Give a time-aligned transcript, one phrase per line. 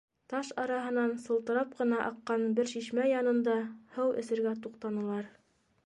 [0.33, 3.59] Таш араһынан сылтырап ҡына аҡҡан бер шишмә янында
[3.99, 5.31] һыу эсергә туҡтанылар.